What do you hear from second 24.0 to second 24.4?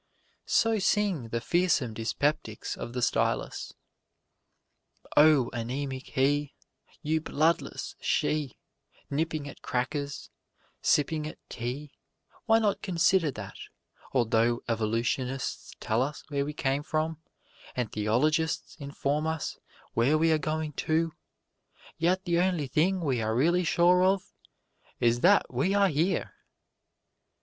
of